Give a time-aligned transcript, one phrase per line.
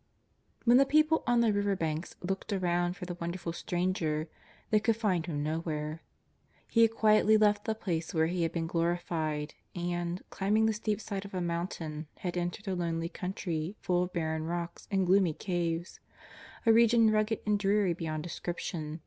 [0.64, 4.28] •"When the people on the river banks looked around for the wonderful Stranger
[4.70, 6.00] they could find Him no where.
[6.68, 11.02] He had quietly left the place where He had been glorified, and, climbing the steep
[11.02, 15.04] side of a moun tain, had entered a lonely country full of barren rocks and
[15.06, 16.00] gloomy caves,
[16.64, 19.02] a region rugged and dreary beyond description.